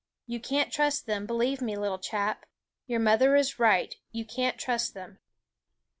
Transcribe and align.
You 0.25 0.39
can't 0.39 0.73
trust 0.73 1.05
them, 1.05 1.27
believe 1.27 1.61
me, 1.61 1.77
little 1.77 1.99
chap. 1.99 2.47
Your 2.87 2.99
mother 2.99 3.35
is 3.35 3.59
right; 3.59 3.93
you 4.11 4.25
can't 4.25 4.57
trust 4.57 4.95
them." 4.95 5.19